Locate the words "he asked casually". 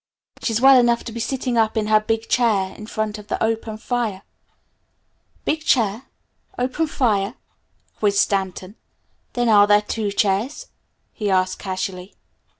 11.13-12.15